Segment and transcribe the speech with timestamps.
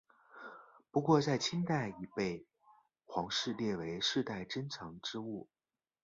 [0.89, 2.47] 不过在清代已被
[3.05, 5.47] 皇室列为世代珍藏之物。